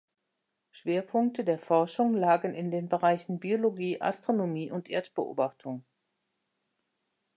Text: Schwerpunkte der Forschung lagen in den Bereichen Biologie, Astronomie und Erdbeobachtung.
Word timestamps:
Schwerpunkte 0.71 1.43
der 1.45 1.59
Forschung 1.59 2.15
lagen 2.15 2.55
in 2.55 2.71
den 2.71 2.89
Bereichen 2.89 3.39
Biologie, 3.39 4.01
Astronomie 4.01 4.71
und 4.71 4.89
Erdbeobachtung. 4.89 5.85